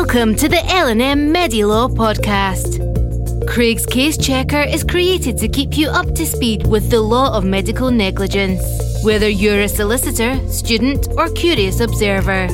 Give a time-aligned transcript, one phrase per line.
[0.00, 2.78] Welcome to the L&M Medilaw podcast.
[3.48, 7.44] Craig's Case Checker is created to keep you up to speed with the law of
[7.44, 8.62] medical negligence,
[9.02, 12.46] whether you're a solicitor, student, or curious observer.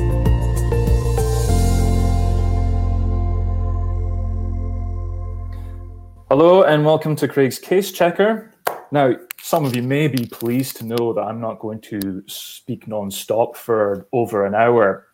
[6.30, 8.54] Hello and welcome to Craig's Case Checker.
[8.90, 12.88] Now, some of you may be pleased to know that I'm not going to speak
[12.88, 15.08] non-stop for over an hour.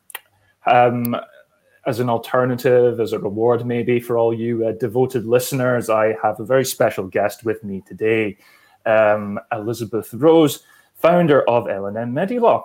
[0.65, 1.17] Um,
[1.91, 6.39] as an alternative, as a reward maybe for all you uh, devoted listeners, I have
[6.39, 8.37] a very special guest with me today,
[8.87, 10.62] um, Elizabeth Rose,
[10.95, 12.65] founder of L&M Medilaw.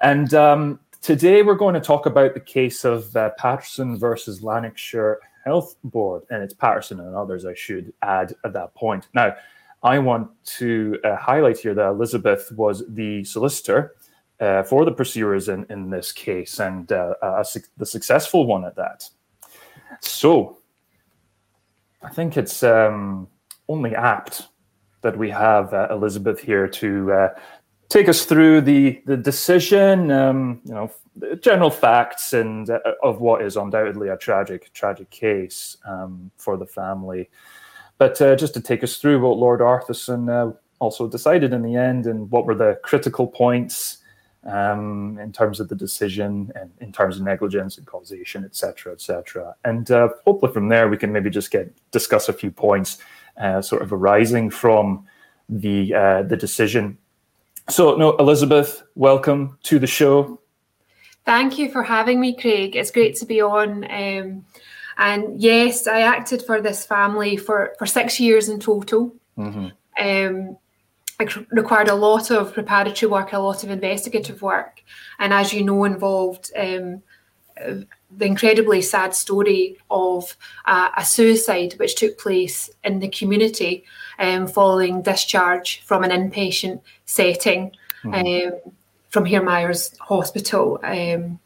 [0.00, 5.18] And um, today we're going to talk about the case of uh, Paterson versus Lanarkshire
[5.46, 9.08] Health Board, and it's Paterson and others, I should add at that point.
[9.14, 9.34] Now,
[9.82, 13.94] I want to uh, highlight here that Elizabeth was the solicitor
[14.42, 17.46] uh, for the pursuers in, in this case and uh, a,
[17.76, 19.08] the successful one at that.
[20.00, 20.58] So
[22.02, 23.28] I think it's um,
[23.68, 24.48] only apt
[25.02, 27.28] that we have uh, Elizabeth here to uh,
[27.88, 30.90] take us through the, the decision, um, you know,
[31.40, 36.66] general facts and uh, of what is undoubtedly a tragic, tragic case um, for the
[36.66, 37.30] family.
[37.98, 42.06] But uh, just to take us through what Lord Arthurson also decided in the end
[42.06, 43.98] and what were the critical points
[44.44, 48.92] um, in terms of the decision and in terms of negligence and causation, et cetera,
[48.92, 49.54] et cetera.
[49.64, 52.98] And uh, hopefully from there we can maybe just get discuss a few points
[53.40, 55.06] uh, sort of arising from
[55.48, 56.98] the uh, the decision.
[57.68, 60.40] So, no, Elizabeth, welcome to the show.
[61.24, 62.74] Thank you for having me, Craig.
[62.74, 63.84] It's great to be on.
[63.84, 64.44] Um,
[64.98, 69.14] and yes, I acted for this family for, for six years in total.
[69.38, 69.68] Mm-hmm.
[70.00, 70.56] Um,
[71.22, 74.82] it required a lot of preparatory work, a lot of investigative work,
[75.18, 77.02] and as you know, involved um,
[78.16, 83.84] the incredibly sad story of uh, a suicide which took place in the community
[84.18, 87.72] um, following discharge from an inpatient setting
[88.04, 88.54] mm-hmm.
[88.54, 88.72] um,
[89.08, 90.78] from Hairmyres Hospital.
[90.82, 91.38] Um,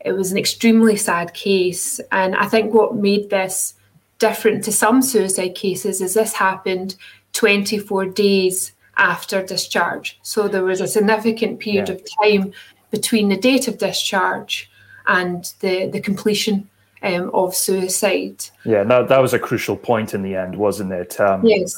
[0.00, 2.00] it was an extremely sad case.
[2.10, 3.74] And I think what made this
[4.18, 6.96] different to some suicide cases is this happened
[7.32, 10.18] 24 days after discharge.
[10.22, 11.94] So there was a significant period yeah.
[11.94, 12.52] of time
[12.90, 14.70] between the date of discharge
[15.06, 16.68] and the, the completion
[17.02, 18.44] um, of suicide.
[18.64, 21.18] Yeah, that, that was a crucial point in the end, wasn't it?
[21.20, 21.74] Um, yes.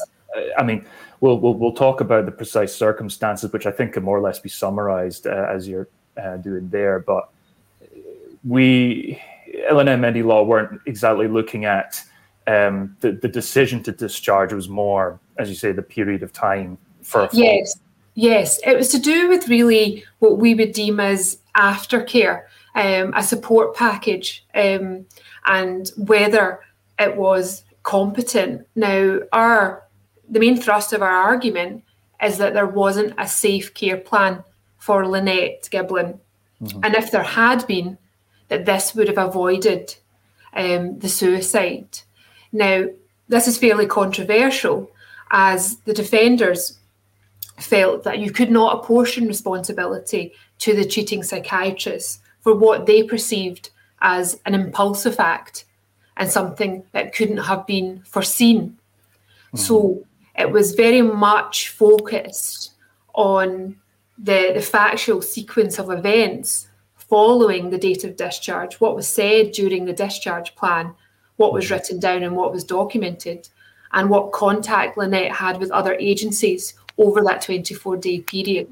[0.59, 0.85] I mean,
[1.21, 4.39] we'll, we'll, we'll talk about the precise circumstances, which I think can more or less
[4.39, 6.99] be summarized uh, as you're uh, doing there.
[6.99, 7.29] But
[8.45, 9.23] we
[9.69, 12.03] L&M Medilaw weren't exactly looking at
[12.47, 14.53] um, the the decision to discharge.
[14.53, 17.79] It was more, as you say, the period of time for yes,
[18.15, 18.61] yes.
[18.65, 23.77] It was to do with really what we would deem as aftercare, um, a support
[23.77, 25.07] package, um,
[25.45, 26.61] and whether
[26.99, 28.67] it was competent.
[28.75, 29.83] Now, our
[30.29, 31.85] the main thrust of our argument
[32.23, 34.45] is that there wasn't a safe care plan
[34.79, 36.19] for Lynette Giblin.
[36.63, 36.81] Mm-hmm.
[36.83, 37.99] And if there had been,
[38.49, 39.95] that this would have avoided
[40.55, 42.01] um, the suicide.
[42.53, 42.87] Now,
[43.29, 44.91] this is fairly controversial
[45.31, 46.79] as the defenders
[47.59, 53.71] felt that you could not apportion responsibility to the cheating psychiatrist for what they perceived
[54.01, 55.65] as an impulsive act
[56.17, 58.61] and something that couldn't have been foreseen.
[59.49, 59.59] Mm-hmm.
[59.59, 60.05] So
[60.39, 62.73] it was very much focused
[63.15, 63.77] on
[64.19, 69.85] the, the factual sequence of events following the date of discharge, what was said during
[69.85, 70.95] the discharge plan,
[71.37, 71.75] what was mm-hmm.
[71.75, 73.49] written down and what was documented,
[73.93, 78.69] and what contact Lynette had with other agencies over that 24 day period.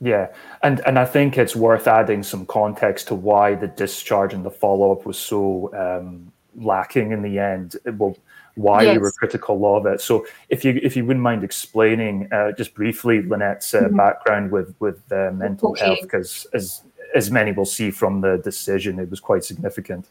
[0.00, 0.28] Yeah,
[0.62, 4.50] and and I think it's worth adding some context to why the discharge and the
[4.50, 7.76] follow up was so um, lacking in the end.
[7.96, 8.16] Well,
[8.56, 8.94] why yes.
[8.94, 10.02] we were critical of it.
[10.02, 13.96] So, if you if you wouldn't mind explaining uh, just briefly Lynette's uh, mm-hmm.
[13.96, 15.86] background with with uh, mental okay.
[15.86, 16.82] health, because as
[17.14, 20.06] as many will see from the decision, it was quite significant.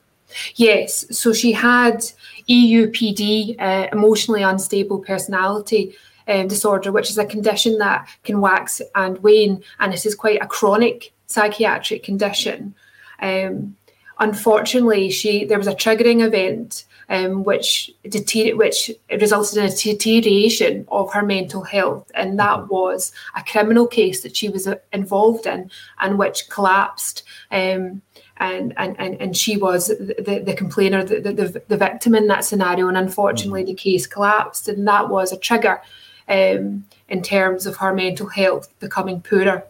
[0.56, 2.03] Yes, so she had
[2.50, 5.95] EUPD, uh, emotionally unstable personality
[6.27, 10.42] um, disorder, which is a condition that can wax and wane, and it is quite
[10.42, 12.75] a chronic psychiatric condition.
[13.22, 13.75] Um,
[14.19, 18.92] unfortunately, she there was a triggering event um, which deter- which
[19.22, 22.74] resulted in a deterioration of her mental health, and that mm-hmm.
[22.74, 25.69] was a criminal case that she was uh, involved in,
[26.00, 27.24] and which collapsed.
[27.51, 28.01] Um,
[28.38, 32.44] and, and, and, and she was the, the complainer, the, the, the victim in that
[32.44, 32.89] scenario.
[32.89, 33.69] And unfortunately, mm-hmm.
[33.69, 34.68] the case collapsed.
[34.68, 35.81] And that was a trigger
[36.27, 39.63] um, in terms of her mental health becoming poorer.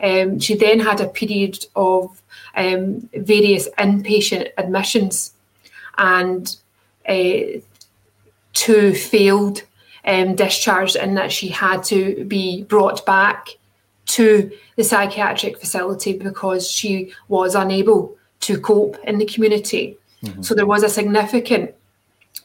[0.00, 2.22] Um, she then had a period of
[2.56, 5.32] um, various inpatient admissions,
[5.96, 6.56] and
[7.08, 7.60] uh,
[8.52, 9.62] two failed
[10.04, 13.48] um, discharged, and that she had to be brought back
[14.06, 19.98] to the psychiatric facility because she was unable to cope in the community.
[20.22, 20.42] Mm-hmm.
[20.42, 21.74] So there was a significant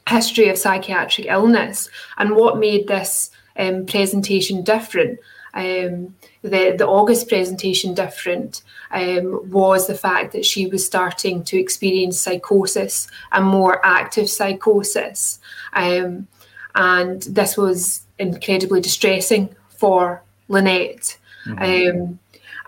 [0.07, 1.89] history of psychiatric illness.
[2.17, 5.19] And what made this um, presentation different,
[5.53, 11.59] um, the, the August presentation different, um, was the fact that she was starting to
[11.59, 15.39] experience psychosis and more active psychosis.
[15.73, 16.27] Um,
[16.75, 21.17] and this was incredibly distressing for Lynette.
[21.45, 21.97] Mm-hmm.
[21.99, 22.19] Um,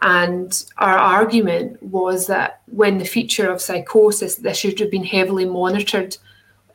[0.02, 5.46] and our argument was that when the feature of psychosis, this should have been heavily
[5.46, 6.18] monitored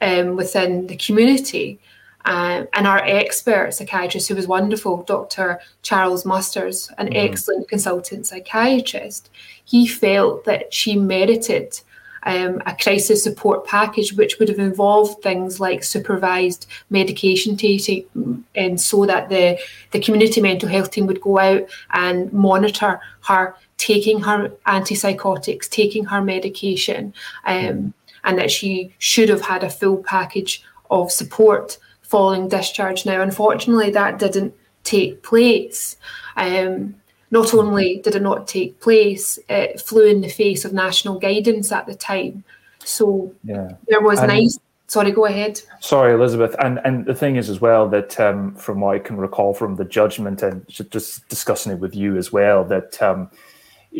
[0.01, 1.79] um, within the community.
[2.25, 5.61] Um, and our expert psychiatrist, who was wonderful, Dr.
[5.83, 7.17] Charles Musters, an mm-hmm.
[7.17, 9.31] excellent consultant psychiatrist,
[9.65, 11.81] he felt that she merited
[12.25, 18.81] um, a crisis support package, which would have involved things like supervised medication taking, and
[18.81, 19.59] so that the,
[19.93, 26.05] the community mental health team would go out and monitor her taking her antipsychotics, taking
[26.05, 27.15] her medication,
[27.47, 27.95] um,
[28.25, 31.79] and that she should have had a full package of support
[32.11, 33.07] following discharge.
[33.07, 34.53] Now, unfortunately, that didn't
[34.83, 35.97] take place.
[36.37, 36.97] Um,
[37.31, 41.71] not only did it not take place, it flew in the face of national guidance
[41.71, 42.43] at the time.
[42.85, 43.73] So yeah.
[43.87, 44.59] there was and, nice.
[44.89, 45.61] Sorry, go ahead.
[45.79, 46.57] Sorry, Elizabeth.
[46.59, 49.77] And and the thing is as well that um, from what I can recall from
[49.77, 53.31] the judgment and just discussing it with you as well that um,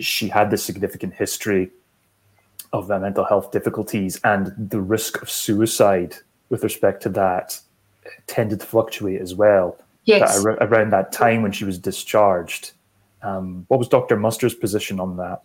[0.01, 1.71] she had this significant history
[2.73, 6.17] of mental health difficulties and the risk of suicide
[6.49, 7.61] with respect to that
[8.27, 9.77] tended to fluctuate as well.
[10.05, 10.43] Yes.
[10.43, 12.73] That around that time when she was discharged
[13.23, 14.17] um, what was Dr.
[14.17, 15.43] Muster's position on that?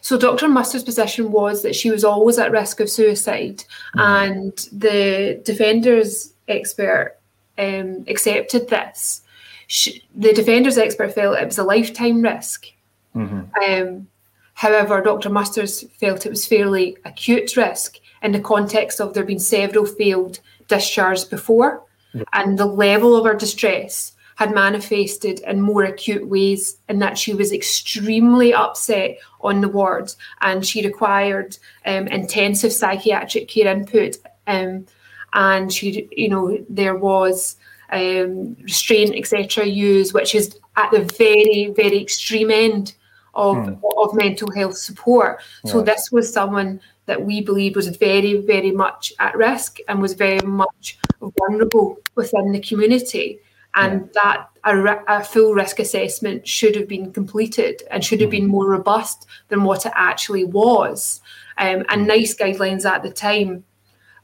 [0.00, 0.48] So Dr.
[0.48, 3.64] Muster's position was that she was always at risk of suicide,
[3.94, 4.00] mm.
[4.00, 7.18] and the defenders expert
[7.58, 9.22] um, accepted this.
[9.66, 12.66] She, the defenders expert felt it was a lifetime risk.
[13.14, 13.62] Mm-hmm.
[13.62, 14.08] Um,
[14.54, 15.28] however, Dr.
[15.28, 20.40] Musters felt it was fairly acute risk in the context of there being several failed
[20.68, 21.82] discharges before,
[22.14, 22.24] yeah.
[22.32, 27.34] and the level of her distress had manifested in more acute ways in that she
[27.34, 30.12] was extremely upset on the ward
[30.42, 34.16] and she required um, intensive psychiatric care input
[34.46, 34.86] um,
[35.32, 37.56] and she you know there was
[37.90, 42.94] um, restraint etc used which is at the very very extreme end
[43.38, 43.74] of, hmm.
[43.96, 45.72] of mental health support yeah.
[45.72, 50.12] so this was someone that we believe was very very much at risk and was
[50.12, 50.98] very much
[51.38, 53.40] vulnerable within the community
[53.74, 54.22] and yeah.
[54.22, 58.52] that a, a, full risk assessment should have been completed and should have been mm-hmm.
[58.52, 61.20] more robust than what it actually was.
[61.58, 62.06] Um, and mm-hmm.
[62.06, 63.64] NICE guidelines at the time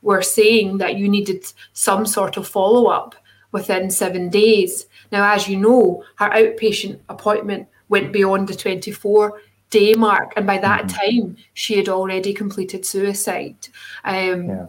[0.03, 3.15] were saying that you needed some sort of follow up
[3.53, 4.87] within seven days.
[5.13, 10.59] Now, as you know, her outpatient appointment went beyond the 24 day mark, and by
[10.59, 10.99] that mm-hmm.
[11.03, 13.61] time, she had already completed suicide.
[14.05, 14.67] Um, yeah.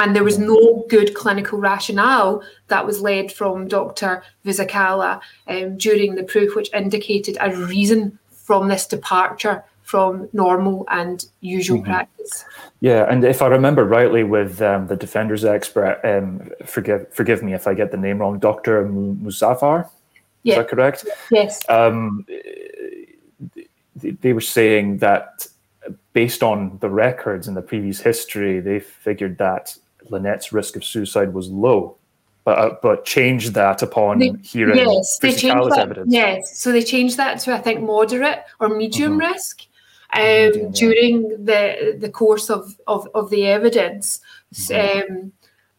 [0.00, 4.22] And there was no good clinical rationale that was led from Dr.
[4.44, 11.26] Vusikala um, during the proof, which indicated a reason from this departure from normal and
[11.40, 11.90] usual mm-hmm.
[11.92, 12.44] practice.
[12.80, 17.52] Yeah, and if I remember rightly, with um, the defenders expert, um, forgive forgive me
[17.54, 19.88] if I get the name wrong, Doctor Muzaffar.
[20.48, 20.54] Yeah.
[20.54, 21.06] Is that correct?
[21.30, 21.60] Yes.
[21.68, 22.24] Um,
[23.94, 25.46] they were saying that
[26.12, 29.76] based on the records and the previous history, they figured that
[30.10, 31.96] Lynette's risk of suicide was low,
[32.44, 36.12] but uh, but changed that upon they, hearing yes, they changed that, evidence.
[36.12, 39.32] Yes, so they changed that to I think moderate or medium mm-hmm.
[39.32, 39.66] risk
[40.14, 41.36] um, medium, during yeah.
[41.38, 44.20] the the course of of, of the evidence.
[44.54, 45.12] Mm-hmm.
[45.12, 45.32] Um,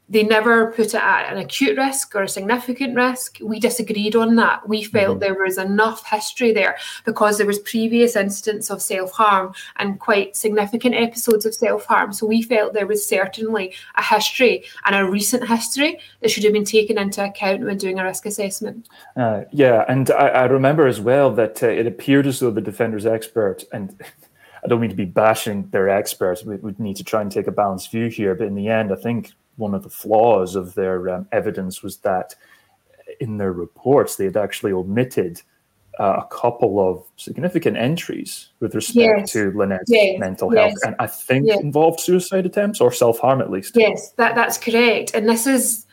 [0.10, 3.38] they never put it at an acute risk or a significant risk.
[3.42, 4.68] We disagreed on that.
[4.68, 5.20] We felt mm-hmm.
[5.20, 10.96] there was enough history there because there was previous incidents of self-harm and quite significant
[10.96, 12.14] episodes of self-harm.
[12.14, 16.54] So we felt there was certainly a history and a recent history that should have
[16.54, 18.90] been taken into account when doing a risk assessment.
[19.16, 22.62] Uh, yeah, and I, I, remember as well that uh, it appeared as though the
[22.62, 23.96] defender's expert and
[24.64, 26.44] I don't mean to be bashing their experts.
[26.44, 28.92] We would need to try and take a balanced view here, but in the end,
[28.92, 32.34] I think one of the flaws of their um, evidence was that
[33.20, 35.42] in their reports they had actually omitted
[36.00, 39.32] uh, a couple of significant entries with respect yes.
[39.34, 40.18] to Lynette's yes.
[40.18, 40.84] mental health, yes.
[40.84, 43.76] and I think involved suicide attempts or self harm at least.
[43.76, 45.12] Yes, that, that's correct.
[45.14, 45.86] And this is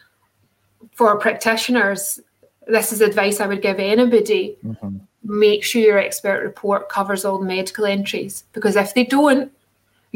[0.92, 2.20] for practitioners.
[2.68, 4.56] This is advice I would give anybody.
[4.64, 4.98] Mm-hmm.
[5.24, 9.50] make sure your expert report covers all the medical entries because if they don't,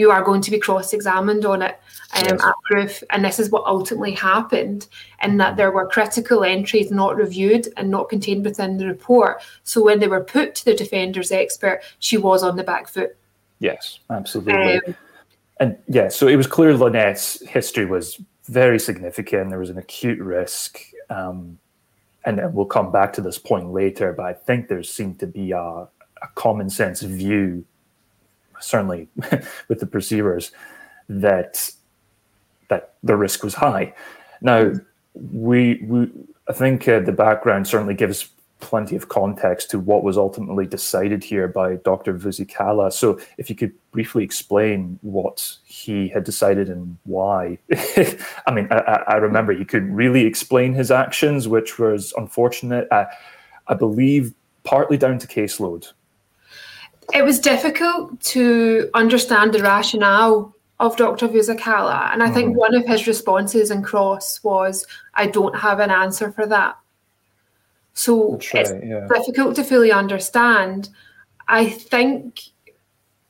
[0.00, 1.74] you are going to be cross-examined on it
[2.16, 2.42] um, yes.
[2.48, 3.02] at proof.
[3.10, 4.88] And this is what ultimately happened,
[5.22, 9.34] in that there were critical entries not reviewed and not contained within the report.
[9.62, 13.16] So when they were put to the defender's expert, she was on the back foot.
[13.58, 14.76] Yes, absolutely.
[14.76, 14.94] Um,
[15.60, 19.50] and yeah, so it was clear Lynette's history was very significant.
[19.50, 20.80] There was an acute risk.
[21.10, 21.58] Um,
[22.24, 25.26] and then we'll come back to this point later, but I think there seemed to
[25.26, 27.64] be a, a common sense view,
[28.60, 29.08] certainly
[29.68, 30.52] with the pursuers,
[31.08, 31.70] that
[32.68, 33.92] that the risk was high.
[34.40, 34.72] Now,
[35.14, 36.10] we, we
[36.48, 38.28] I think uh, the background certainly gives
[38.60, 42.14] plenty of context to what was ultimately decided here by Dr.
[42.14, 42.92] Vusikala.
[42.92, 47.58] So, if you could briefly explain what he had decided and why.
[48.46, 52.86] I mean, I, I, remember he couldn't really explain his actions, which was unfortunate.
[52.92, 53.06] I,
[53.66, 55.92] I believe partly down to caseload.
[57.12, 61.28] It was difficult to understand the rationale of Dr.
[61.28, 62.12] Vusikala.
[62.12, 62.58] And I think mm-hmm.
[62.58, 66.76] one of his responses in Cross was, I don't have an answer for that.
[67.92, 69.06] So right, it's yeah.
[69.12, 70.88] difficult to fully understand.
[71.48, 72.40] I think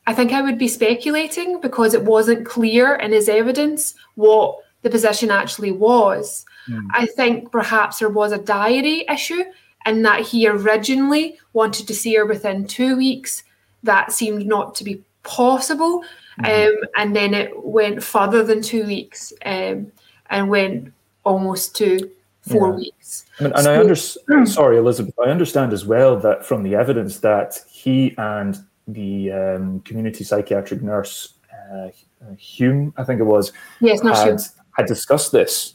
[0.07, 4.91] I think I would be speculating because it wasn't clear in his evidence what the
[4.91, 6.45] position actually was.
[6.69, 6.87] Mm.
[6.93, 9.45] I think perhaps there was a diary issue
[9.85, 13.45] and that he originally wanted to see her within two weeks.
[13.83, 16.05] That seemed not to be possible.
[16.41, 16.69] Mm.
[16.69, 19.91] Um, and then it went further than two weeks um,
[20.29, 20.93] and went
[21.25, 22.11] almost to
[22.43, 22.77] four yeah.
[22.77, 23.27] weeks.
[23.39, 27.19] And, and so, I understand, sorry, Elizabeth, I understand as well that from the evidence
[27.21, 28.59] that he and
[28.89, 31.35] the um, community psychiatric nurse,
[31.73, 31.89] uh,
[32.37, 34.39] Hume, I think it was, yes, had, Hume.
[34.73, 35.75] had discussed this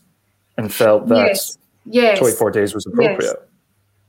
[0.57, 1.57] and felt that yes.
[1.85, 2.19] Yes.
[2.19, 3.49] 24 days was appropriate.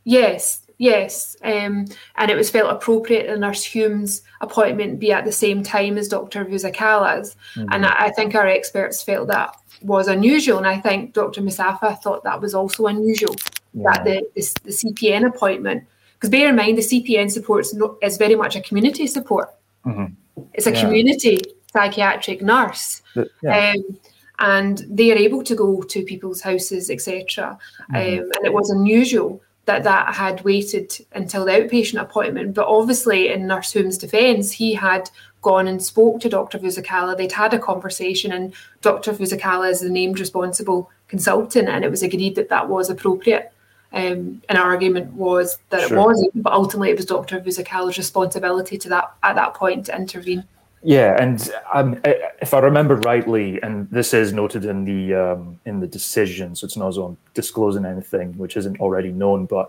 [0.05, 0.66] Yes, yes.
[0.79, 5.63] Yes, um, and it was felt appropriate that Nurse Hume's appointment be at the same
[5.63, 6.45] time as Dr.
[6.45, 7.35] Vusikala's.
[7.55, 7.69] Mm-hmm.
[7.73, 10.59] And I, I think our experts felt that was unusual.
[10.59, 11.41] And I think Dr.
[11.41, 13.35] Muzaffar thought that was also unusual,
[13.73, 13.91] yeah.
[13.93, 17.67] that the, the, the, CPN appointment, because bear in mind, the CPN support
[18.03, 19.55] is very much a community support.
[19.87, 20.13] Mm-hmm.
[20.53, 20.81] It's a yeah.
[20.83, 21.41] community
[21.73, 23.01] psychiatric nurse.
[23.43, 23.73] Yeah.
[23.75, 23.99] Um,
[24.39, 27.59] and they are able to go to people's houses, etc.
[27.91, 27.97] Mm-hmm.
[27.97, 32.55] Um, and it was unusual that that had waited until the outpatient appointment.
[32.55, 35.11] But obviously, in Nurse Hume's defence, he had
[35.43, 36.59] gone and spoke to Dr.
[36.59, 37.17] Vusikala.
[37.17, 39.13] They'd had a conversation, and Dr.
[39.13, 43.53] Vusikala is the named responsible consultant, and it was agreed that that was appropriate.
[43.93, 45.99] Um, an argument was that sure.
[45.99, 47.41] it wasn't, but ultimately it was Dr.
[47.41, 50.45] Vusikala's responsibility to that at that point to intervene.
[50.87, 52.01] Yeah, and um,
[52.41, 56.65] if I remember rightly, and this is noted in the um, in the decision, so
[56.65, 59.69] it's not as I'm disclosing anything which isn't already known, but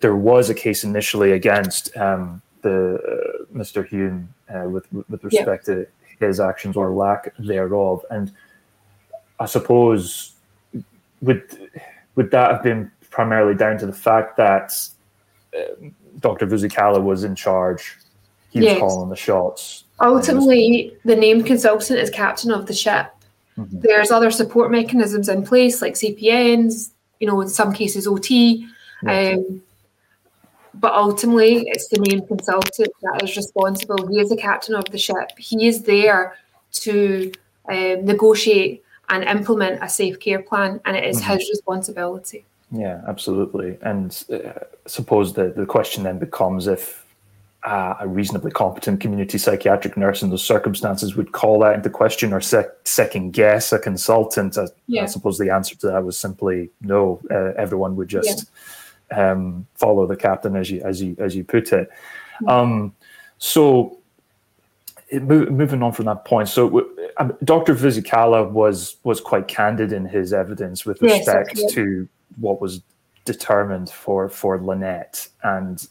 [0.00, 3.84] there was a case initially against um, the uh, Mr.
[3.84, 5.74] Hume uh, with with respect yeah.
[5.74, 5.86] to
[6.20, 8.30] his actions or lack thereof, and
[9.40, 10.34] I suppose
[11.22, 11.42] would
[12.14, 14.72] would that have been primarily down to the fact that
[15.58, 15.88] uh,
[16.20, 16.46] Dr.
[16.46, 17.96] Vusikala was in charge,
[18.50, 18.78] he was yes.
[18.78, 19.82] calling the shots.
[20.02, 23.14] Ultimately, the named consultant is captain of the ship.
[23.56, 23.80] Mm-hmm.
[23.80, 26.90] There's other support mechanisms in place like CPNs,
[27.20, 28.66] you know, in some cases OT.
[29.06, 29.62] Um,
[30.74, 34.08] but ultimately, it's the named consultant that is responsible.
[34.08, 35.38] He is the captain of the ship.
[35.38, 36.36] He is there
[36.72, 37.30] to
[37.68, 41.32] um, negotiate and implement a safe care plan, and it is mm-hmm.
[41.32, 42.44] his responsibility.
[42.70, 43.76] Yeah, absolutely.
[43.82, 47.01] And uh, suppose the, the question then becomes if
[47.64, 52.32] uh, a reasonably competent community psychiatric nurse in those circumstances would call that into question
[52.32, 54.58] or sec- second guess a consultant.
[54.58, 55.04] I, yeah.
[55.04, 57.20] I, suppose the answer to that was simply no.
[57.30, 58.50] Uh, everyone would just
[59.10, 59.32] yeah.
[59.32, 61.88] um, follow the captain, as you as you as you put it.
[62.42, 62.48] Mm-hmm.
[62.48, 62.94] Um,
[63.38, 63.98] so,
[65.08, 67.76] it, moving on from that point, so um, Dr.
[67.76, 72.08] Vusikala was was quite candid in his evidence with respect yes, to
[72.40, 72.82] what was
[73.24, 75.86] determined for for Lynette, and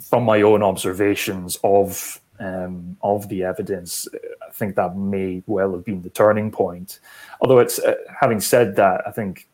[0.00, 4.06] from my own observations of um, of the evidence,
[4.46, 7.00] I think that may well have been the turning point.
[7.40, 9.46] Although it's uh, having said that, I think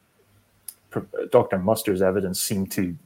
[1.30, 1.58] Dr.
[1.58, 2.96] Muster's evidence seemed to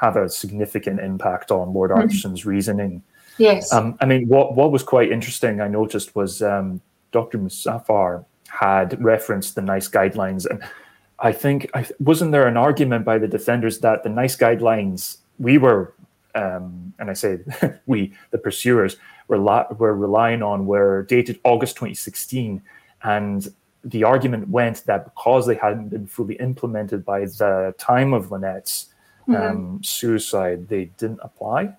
[0.00, 2.48] have a significant impact on Lord mm-hmm.
[2.48, 3.02] Reasoning.
[3.38, 3.72] Yes.
[3.72, 6.80] Um, I mean, what what was quite interesting, I noticed, was um,
[7.12, 7.38] Dr.
[7.38, 10.62] Muzaffar had referenced the NICE guidelines, and
[11.18, 15.58] I think I, wasn't there an argument by the defenders that the NICE guidelines we
[15.58, 15.92] were,
[16.34, 17.40] um, and I say
[17.86, 18.96] we, the pursuers,
[19.28, 22.62] were, la- were relying on were dated August 2016,
[23.02, 23.52] and
[23.84, 28.86] the argument went that because they hadn't been fully implemented by the time of Lynette's
[29.28, 29.34] mm-hmm.
[29.34, 31.74] um, suicide, they didn't apply.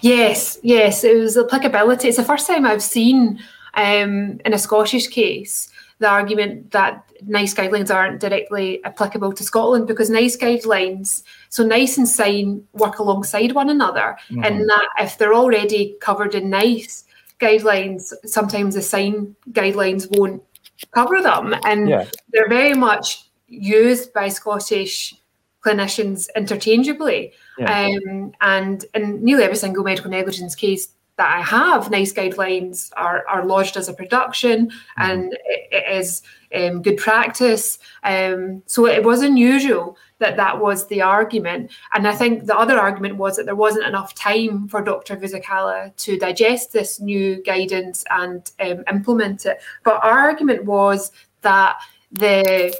[0.00, 2.08] Yes, yes, it was applicability.
[2.08, 3.38] It's the first time I've seen
[3.74, 9.86] um, in a Scottish case the argument that NICE guidelines aren't directly applicable to Scotland
[9.86, 14.44] because NICE guidelines, so NICE and SIGN work alongside one another, mm-hmm.
[14.44, 17.04] and that if they're already covered in NICE
[17.40, 20.42] guidelines, sometimes the SIGN guidelines won't
[20.92, 22.04] cover them, and yeah.
[22.32, 25.14] they're very much used by Scottish
[25.64, 27.32] clinicians interchangeably.
[27.58, 27.88] Yeah.
[27.88, 33.26] Um, and in nearly every single medical negligence case that I have, NICE guidelines are,
[33.28, 35.02] are lodged as a production mm-hmm.
[35.02, 36.22] and it, it is
[36.54, 37.78] um, good practice.
[38.04, 41.72] Um, so it was unusual that that was the argument.
[41.92, 45.16] And I think the other argument was that there wasn't enough time for Dr.
[45.16, 49.60] Vusikala to digest this new guidance and um, implement it.
[49.82, 51.10] But our argument was
[51.42, 51.76] that
[52.12, 52.74] the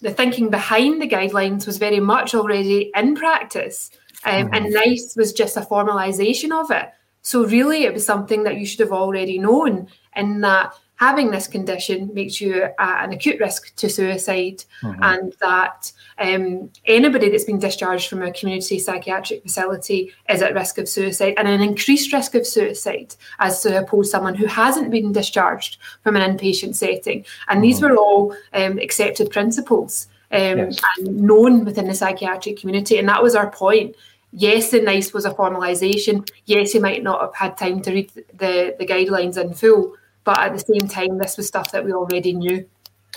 [0.00, 3.90] the thinking behind the guidelines was very much already in practice.
[4.24, 4.90] Um, and mm-hmm.
[4.90, 6.88] NICE was just a formalisation of it.
[7.28, 11.46] So, really, it was something that you should have already known, in that having this
[11.46, 15.02] condition makes you uh, an acute risk to suicide, mm-hmm.
[15.02, 20.78] and that um, anybody that's been discharged from a community psychiatric facility is at risk
[20.78, 24.90] of suicide and an increased risk of suicide as opposed to oppose someone who hasn't
[24.90, 27.26] been discharged from an inpatient setting.
[27.48, 27.60] And mm-hmm.
[27.60, 30.06] these were all um, accepted principles.
[30.30, 30.80] Um, yes.
[30.98, 32.98] and known within the psychiatric community.
[32.98, 33.96] And that was our point
[34.32, 36.28] yes, the NICE was a formalisation.
[36.46, 39.94] Yes, you might not have had time to read the, the guidelines in full,
[40.24, 42.68] but at the same time, this was stuff that we already knew.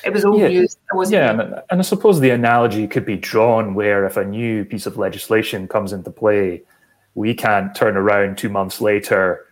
[0.03, 0.65] It was all yeah.
[0.93, 4.65] wasn't yeah, and, and I suppose the analogy could be drawn where if a new
[4.65, 6.63] piece of legislation comes into play,
[7.13, 9.45] we can't turn around two months later,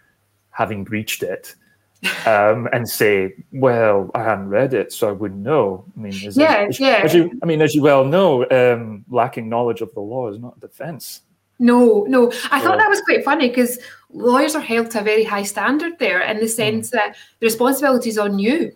[0.50, 1.54] having breached it,
[2.26, 6.64] um, and say, "Well, I hadn't read it, so I wouldn't know." I mean, yeah,
[6.64, 7.02] it, yeah.
[7.04, 10.40] As you, I mean, as you well know, um, lacking knowledge of the law is
[10.40, 11.22] not a defence.
[11.60, 12.32] No, no.
[12.52, 13.80] I thought that was quite funny because
[14.12, 16.50] lawyers are held to a very high standard there in the mm.
[16.50, 18.72] sense that the responsibility is on you.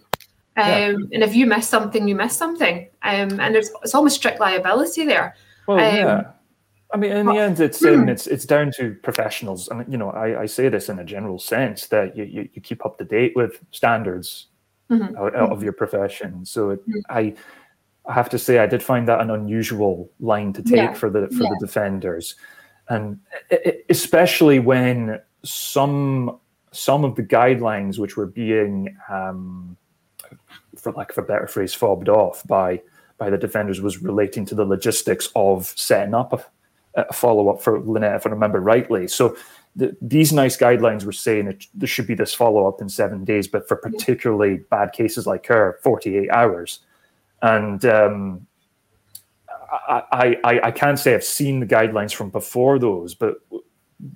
[0.55, 0.87] Um, yeah.
[1.13, 2.87] And if you miss something, you miss something.
[3.01, 5.35] Um, and there's it's almost strict liability there.
[5.67, 6.24] Well, um, yeah.
[6.93, 10.11] I mean, in the end, it's um, it's it's down to professionals, and you know,
[10.11, 13.03] I, I say this in a general sense that you, you, you keep up to
[13.03, 14.48] date with standards
[14.91, 15.15] mm-hmm.
[15.15, 16.46] of, of, your profession.
[16.46, 17.00] So it, mm-hmm.
[17.09, 17.33] I
[18.05, 20.93] I have to say, I did find that an unusual line to take yeah.
[20.93, 21.50] for the for yeah.
[21.50, 22.35] the defenders
[22.89, 23.19] and
[23.89, 26.39] especially when some
[26.72, 29.77] some of the guidelines which were being um,
[30.75, 32.81] for lack of a better phrase fobbed off by
[33.17, 37.79] by the defenders was relating to the logistics of setting up a, a follow-up for
[37.79, 39.07] Lynette, if I remember rightly.
[39.07, 39.37] So
[39.75, 43.48] the, these NICE guidelines were saying that there should be this follow-up in seven days,
[43.48, 46.79] but for particularly bad cases like her, 48 hours.
[47.41, 48.48] And um,
[49.74, 53.36] I, I, I can't say I've seen the guidelines from before those, but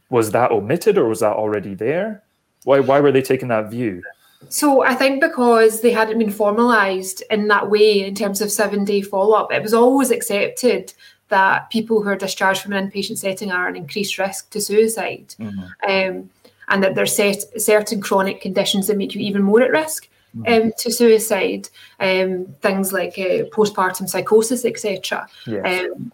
[0.10, 2.24] was that omitted or was that already there?
[2.63, 4.02] Why, why were they taking that view?
[4.50, 8.86] So I think because they hadn't been formalised in that way in terms of seven
[8.86, 10.93] day follow up, it was always accepted
[11.30, 15.36] that people who are discharged from an inpatient setting are an increased risk to suicide,
[15.39, 15.60] mm-hmm.
[15.89, 16.30] um,
[16.70, 20.07] and that there's set, certain chronic conditions that make you even more at risk
[20.48, 25.28] um, to suicide, um, things like uh, postpartum psychosis, etc.
[25.46, 25.86] Yes.
[25.86, 26.12] Um,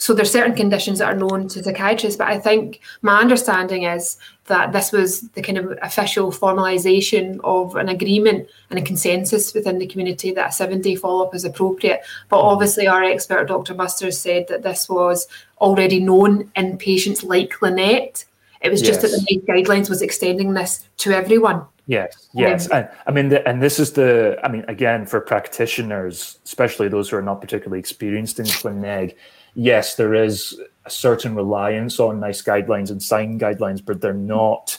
[0.00, 4.16] so there's certain conditions that are known to psychiatrists, but I think my understanding is
[4.46, 9.78] that this was the kind of official formalisation of an agreement and a consensus within
[9.78, 12.00] the community that a seven-day follow-up is appropriate.
[12.30, 12.48] But mm-hmm.
[12.48, 13.74] obviously, our expert, Dr.
[13.74, 15.28] Musters, said that this was
[15.60, 18.24] already known in patients like Lynette.
[18.62, 18.88] It was yes.
[18.88, 21.66] just that the guidelines was extending this to everyone.
[21.90, 22.68] Yes, yes.
[22.68, 27.10] and I mean, the, and this is the, I mean, again, for practitioners, especially those
[27.10, 29.16] who are not particularly experienced in ClinNeg,
[29.54, 34.78] yes, there is a certain reliance on NICE guidelines and SIGN guidelines, but they're not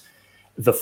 [0.58, 0.74] the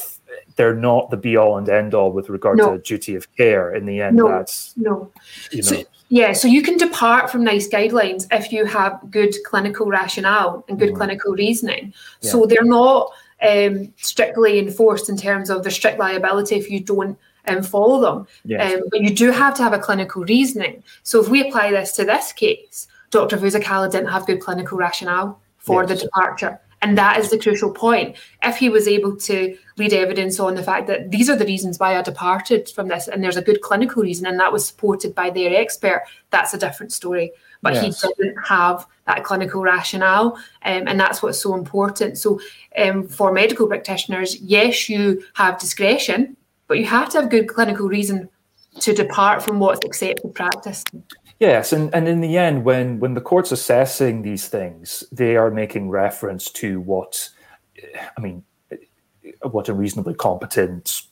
[0.56, 2.78] they're not the be all and end all with regard no.
[2.78, 3.74] to duty of care.
[3.74, 5.12] In the end, no, that's no.
[5.52, 5.68] You know.
[5.68, 10.64] So, yeah, so you can depart from NICE guidelines if you have good clinical rationale
[10.70, 10.98] and good mm.
[10.98, 11.92] clinical reasoning.
[12.22, 12.32] Yeah.
[12.32, 17.18] So they're not um, strictly enforced in terms of the strict liability if you don't
[17.48, 18.28] um, follow them.
[18.46, 18.76] Yes.
[18.76, 20.84] Um, but you do have to have a clinical reasoning.
[21.04, 23.38] So if we apply this to this case, Dr.
[23.38, 25.90] Vusikala didn't have good clinical rationale for yes.
[25.90, 26.60] the departure.
[26.82, 28.16] And that is the crucial point.
[28.42, 31.78] If he was able to lead evidence on the fact that these are the reasons
[31.78, 35.14] why I departed from this, and there's a good clinical reason, and that was supported
[35.14, 37.32] by their expert, that's a different story.
[37.62, 37.84] But yes.
[38.02, 42.18] he doesn't have that clinical rationale, um, and that's what's so important.
[42.18, 42.40] So,
[42.78, 47.88] um, for medical practitioners, yes, you have discretion, but you have to have good clinical
[47.88, 48.30] reason
[48.80, 50.84] to depart from what's accepted practice.
[51.40, 55.50] Yes, and, and in the end, when when the court's assessing these things, they are
[55.50, 57.30] making reference to what,
[58.18, 58.44] I mean,
[59.42, 61.04] what a reasonably competent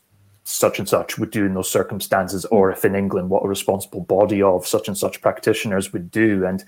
[0.50, 4.00] such and such would do in those circumstances, or if in England, what a responsible
[4.00, 6.46] body of such and such practitioners would do.
[6.46, 6.64] And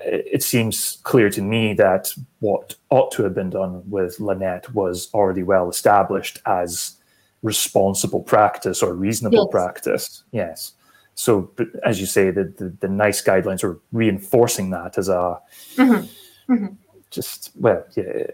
[0.00, 5.08] it seems clear to me that what ought to have been done with Lynette was
[5.14, 6.96] already well established as
[7.42, 9.52] responsible practice or reasonable yes.
[9.52, 10.24] practice.
[10.32, 10.72] Yes.
[11.14, 11.52] So,
[11.84, 15.38] as you say, the, the, the NICE guidelines are reinforcing that as a
[15.76, 16.52] mm-hmm.
[16.52, 16.74] Mm-hmm
[17.12, 18.26] just well yeah,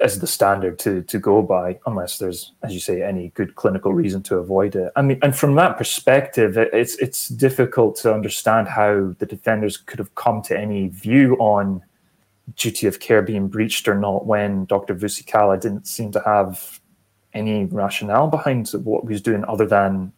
[0.00, 3.92] as the standard to to go by unless there's as you say any good clinical
[3.92, 4.92] reason to avoid it.
[4.94, 9.98] I mean and from that perspective it's it's difficult to understand how the defenders could
[9.98, 11.82] have come to any view on
[12.54, 14.94] duty of care being breached or not when dr.
[14.94, 16.80] Vusikala didn't seem to have
[17.34, 20.12] any rationale behind what he was doing other than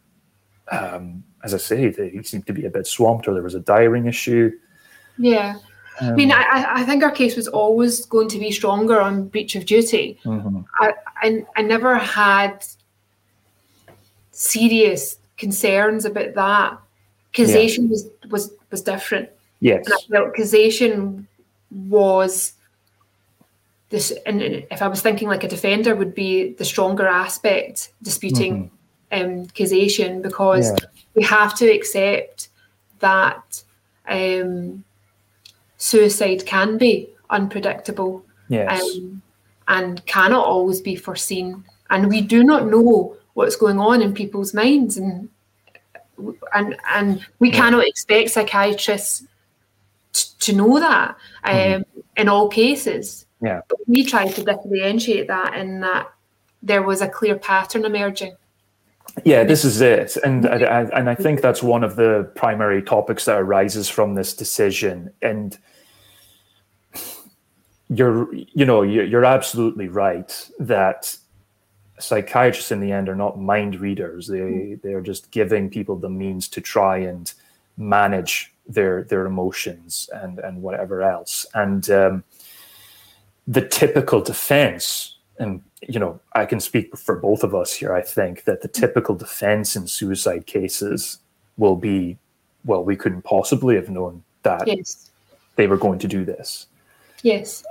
[0.71, 3.61] um, as i say he seemed to be a bit swamped or there was a
[3.61, 4.51] diaring issue.
[5.17, 5.57] Yeah
[6.01, 9.57] I mean, I, I, think our case was always going to be stronger on breach
[9.57, 10.19] of duty.
[10.25, 10.61] Mm-hmm.
[10.79, 12.65] I, I, I never had
[14.31, 16.79] serious concerns about that.
[17.35, 17.91] Causation yeah.
[17.91, 19.29] was, was was different.
[19.61, 21.27] Yes, and I felt causation
[21.71, 22.53] was
[23.91, 24.13] this.
[24.25, 28.71] And if I was thinking like a defender, would be the stronger aspect disputing
[29.13, 29.41] mm-hmm.
[29.41, 30.87] um, causation because yeah.
[31.15, 32.49] we have to accept
[33.01, 33.63] that.
[34.09, 34.85] Um,
[35.79, 38.83] suicide can be unpredictable yes.
[38.83, 39.23] um,
[39.69, 41.65] and cannot always be foreseen.
[41.91, 45.31] And we do not know what's going on in people's minds, and
[46.55, 49.27] and and we cannot expect psychiatrists
[50.13, 52.01] t- to know that um, mm-hmm.
[52.17, 53.25] in all cases.
[53.41, 56.13] Yeah, but we tried to differentiate that in that
[56.63, 58.37] there was a clear pattern emerging.
[59.25, 63.25] Yeah, this is it, and I, and I think that's one of the primary topics
[63.25, 65.13] that arises from this decision.
[65.23, 65.59] And
[67.89, 71.17] you're, you know, you're, you're absolutely right that
[71.99, 74.27] psychiatrists in the end are not mind readers.
[74.27, 77.33] They they are just giving people the means to try and
[77.77, 81.47] manage their their emotions and and whatever else.
[81.55, 82.25] And um,
[83.47, 87.95] the typical defense and you know, I can speak for both of us here.
[87.95, 91.19] I think that the typical defense in suicide cases
[91.57, 92.19] will be,
[92.65, 95.11] well, we couldn't possibly have known that yes.
[95.57, 96.67] they were going to do this.
[97.23, 97.65] Yes.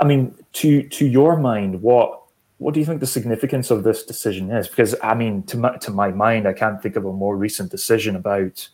[0.00, 2.22] I mean, to to your mind, what
[2.58, 4.68] what do you think the significance of this decision is?
[4.68, 7.70] Because I mean, to my, to my mind, I can't think of a more recent
[7.70, 8.68] decision about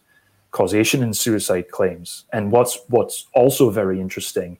[0.52, 2.24] causation in suicide claims.
[2.32, 4.58] And what's what's also very interesting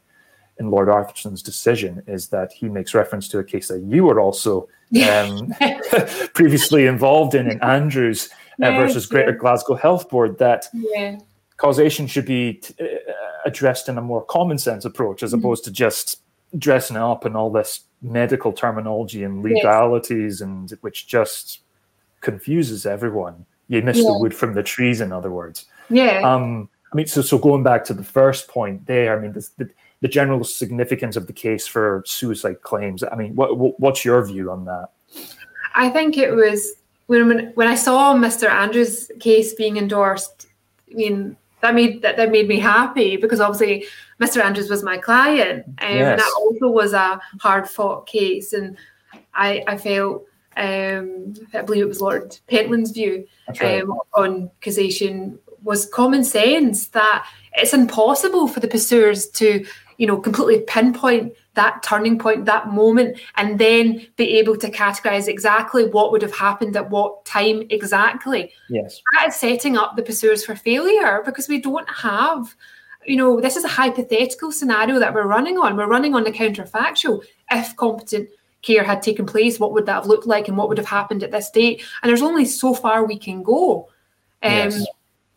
[0.58, 4.20] in Lord Arthurson's decision is that he makes reference to a case that you were
[4.20, 4.68] also
[5.08, 5.54] um,
[6.34, 8.30] previously involved in, in Andrews
[8.62, 9.38] uh, yes, versus Greater yeah.
[9.38, 11.18] Glasgow Health Board, that yeah.
[11.56, 13.12] causation should be t- uh,
[13.44, 15.40] addressed in a more common sense approach as mm-hmm.
[15.40, 16.22] opposed to just
[16.58, 20.40] dressing up in all this medical terminology and legalities, yes.
[20.40, 21.60] and which just
[22.20, 23.44] confuses everyone.
[23.68, 24.04] You miss yeah.
[24.04, 25.66] the wood from the trees, in other words.
[25.90, 26.20] Yeah.
[26.20, 29.48] Um, I mean, so so going back to the first point there, I mean, the,
[29.58, 33.02] the the general significance of the case for suicide claims.
[33.02, 34.88] I mean, what, what's your view on that?
[35.74, 36.74] I think it was
[37.06, 38.50] when when I saw Mr.
[38.50, 40.46] Andrews' case being endorsed.
[40.90, 43.86] I mean, that made that, that made me happy because obviously
[44.20, 44.42] Mr.
[44.42, 46.10] Andrews was my client, um, yes.
[46.10, 48.76] and that also was a hard fought case, and
[49.34, 50.24] I I felt.
[50.58, 53.26] Um, I believe it was Lord Pentland's view
[53.60, 53.82] right.
[53.82, 59.66] um, on causation was common sense that it's impossible for the pursuers to
[59.98, 65.26] you know, completely pinpoint that turning point, that moment, and then be able to categorize
[65.26, 68.52] exactly what would have happened at what time exactly.
[68.68, 69.00] Yes.
[69.14, 72.54] That is setting up the pursuers for failure because we don't have,
[73.06, 75.76] you know, this is a hypothetical scenario that we're running on.
[75.76, 77.24] We're running on the counterfactual.
[77.50, 78.28] If competent
[78.62, 81.22] care had taken place, what would that have looked like and what would have happened
[81.22, 81.82] at this date?
[82.02, 83.88] And there's only so far we can go.
[84.42, 84.86] Um, yes.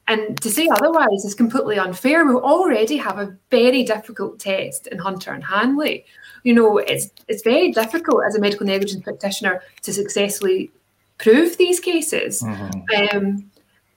[0.10, 2.26] And to say otherwise is completely unfair.
[2.26, 6.04] We already have a very difficult test in Hunter and Hanley.
[6.44, 10.72] You know, it's it's very difficult as a medical negligence practitioner to successfully
[11.20, 12.42] prove these cases.
[12.42, 13.18] Mm-hmm.
[13.18, 13.52] Um,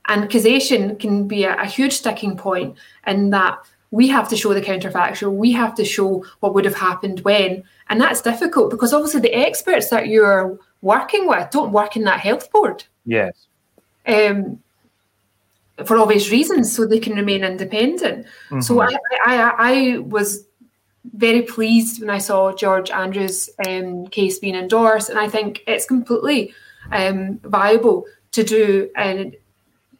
[0.09, 3.59] and causation can be a, a huge sticking point in that
[3.90, 7.62] we have to show the counterfactual, we have to show what would have happened when.
[7.88, 12.20] And that's difficult because obviously the experts that you're working with don't work in that
[12.20, 12.85] health board.
[13.07, 13.46] Yes.
[14.07, 14.61] Um,
[15.87, 18.27] for obvious reasons, so they can remain independent.
[18.27, 18.61] Mm-hmm.
[18.61, 20.47] So I, I, I was
[21.14, 25.87] very pleased when I saw George Andrews' um, case being endorsed, and I think it's
[25.87, 26.55] completely
[26.90, 29.37] um, viable to do and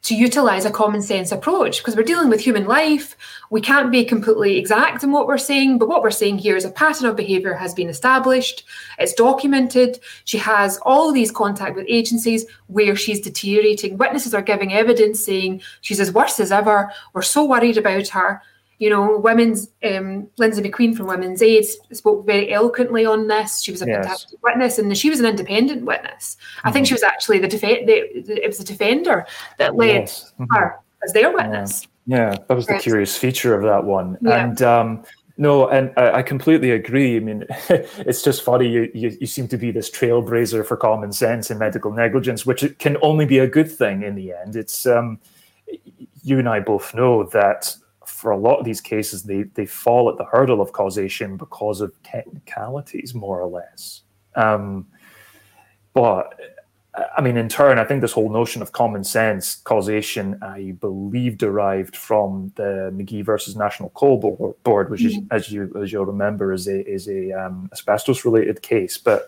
[0.03, 3.15] to utilize a common sense approach because we're dealing with human life.
[3.49, 6.65] We can't be completely exact in what we're saying, but what we're saying here is
[6.65, 8.65] a pattern of behavior has been established,
[8.99, 9.99] it's documented.
[10.25, 13.97] She has all these contact with agencies where she's deteriorating.
[13.97, 16.91] Witnesses are giving evidence saying she's as worse as ever.
[17.13, 18.41] We're so worried about her
[18.79, 23.61] you know, women's um, Lindsay McQueen from Women's Aid spoke very eloquently on this.
[23.61, 24.05] She was a yes.
[24.05, 26.37] fantastic witness, and she was an independent witness.
[26.57, 26.67] Mm-hmm.
[26.67, 27.83] I think she was actually the, defense.
[27.87, 29.25] it was the defender
[29.57, 30.33] that led yes.
[30.39, 30.53] mm-hmm.
[30.55, 31.87] her as their witness.
[32.05, 32.31] Yeah.
[32.31, 34.17] yeah, that was the curious feature of that one.
[34.21, 34.43] Yeah.
[34.43, 35.03] And um,
[35.37, 37.17] no, and I, I, completely agree.
[37.17, 38.69] I mean, it's just funny.
[38.69, 42.77] You, you, you seem to be this trailblazer for common sense and medical negligence, which
[42.77, 44.55] can only be a good thing in the end.
[44.55, 45.19] It's um,
[46.23, 47.75] you and I both know that
[48.23, 51.81] for a lot of these cases, they they fall at the hurdle of causation because
[51.81, 54.03] of technicalities, more or less.
[54.35, 54.87] Um,
[55.93, 56.39] but
[57.17, 61.37] I mean, in turn, I think this whole notion of common sense causation, I believe,
[61.37, 65.35] derived from the McGhee versus National Coal Board, which is, mm-hmm.
[65.35, 68.97] as you as you'll remember, is a is a um, asbestos related case.
[68.97, 69.27] But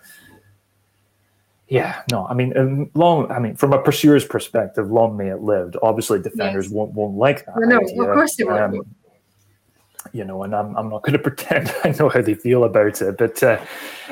[1.68, 3.30] yeah, no, I mean, um, long.
[3.30, 5.76] I mean, from a pursuer's perspective, long may it lived.
[5.82, 6.72] Obviously, defenders yes.
[6.72, 7.54] won't won't like that.
[7.58, 8.02] No, idea.
[8.02, 8.76] of course they won't.
[8.76, 8.94] Um,
[10.12, 13.02] you know, and I'm I'm not going to pretend I know how they feel about
[13.02, 13.60] it, but uh,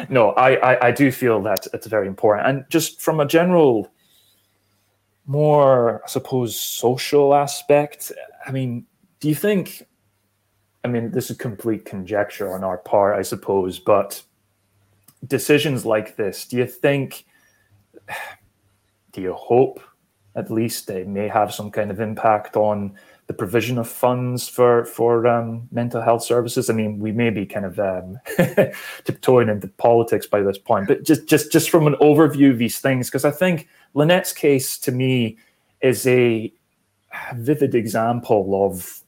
[0.08, 3.88] no, I, I I do feel that it's very important, and just from a general,
[5.24, 8.10] more I suppose social aspect.
[8.44, 8.84] I mean,
[9.20, 9.86] do you think?
[10.82, 14.20] I mean, this is complete conjecture on our part, I suppose, but
[15.24, 17.24] decisions like this, do you think?
[19.12, 19.80] do you hope
[20.36, 24.84] at least they may have some kind of impact on the provision of funds for
[24.84, 26.68] for um, mental health services?
[26.68, 28.18] I mean, we may be kind of um,
[29.04, 32.78] tiptoeing into politics by this point, but just just just from an overview of these
[32.80, 35.38] things, because I think Lynette's case to me
[35.80, 36.52] is a
[37.34, 39.00] vivid example of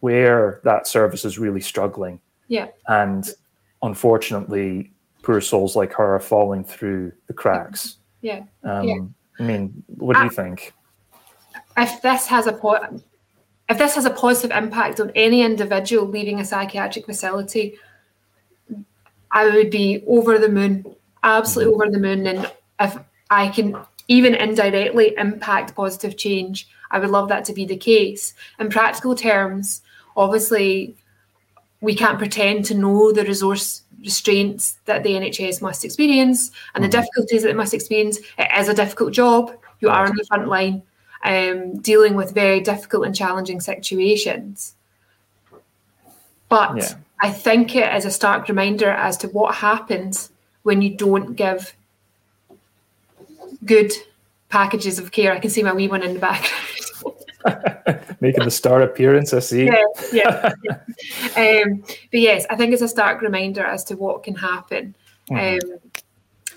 [0.00, 2.20] where that service is really struggling.
[2.48, 3.28] Yeah, and
[3.82, 7.96] unfortunately, poor souls like her are falling through the cracks.
[8.24, 8.44] Yeah.
[8.62, 9.00] Um, yeah.
[9.38, 10.72] I mean, what do you think?
[11.76, 13.02] If this has a po-
[13.68, 17.76] if this has a positive impact on any individual leaving a psychiatric facility,
[19.30, 20.86] I would be over the moon,
[21.22, 21.82] absolutely mm-hmm.
[21.82, 22.26] over the moon.
[22.26, 22.96] And if
[23.28, 23.76] I can
[24.08, 28.32] even indirectly impact positive change, I would love that to be the case.
[28.58, 29.82] In practical terms,
[30.16, 30.96] obviously,
[31.82, 36.88] we can't pretend to know the resource restraints that the NHS must experience and the
[36.88, 38.18] difficulties that it must experience.
[38.38, 39.52] It is a difficult job.
[39.80, 40.82] You are on the front line
[41.24, 44.74] um, dealing with very difficult and challenging situations.
[46.48, 46.94] But yeah.
[47.20, 50.30] I think it is a stark reminder as to what happens
[50.62, 51.74] when you don't give
[53.64, 53.92] good
[54.50, 55.32] packages of care.
[55.32, 58.00] I can see my wee one in the background.
[58.20, 59.66] Making the star appearance, I see.
[59.66, 60.52] Yeah, yeah.
[60.62, 60.78] yeah.
[61.36, 64.94] Um, but yes, I think it's a stark reminder as to what can happen
[65.30, 65.68] mm-hmm.
[65.72, 65.80] um,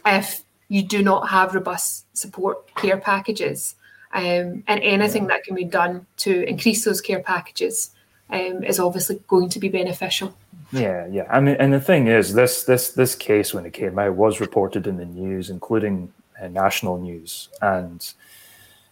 [0.05, 3.75] if you do not have robust support care packages.
[4.13, 7.91] Um, and anything that can be done to increase those care packages
[8.29, 10.35] um, is obviously going to be beneficial.
[10.71, 11.27] Yeah, yeah.
[11.29, 14.39] I mean, and the thing is, this this this case when it came out was
[14.39, 18.13] reported in the news, including uh, national news, and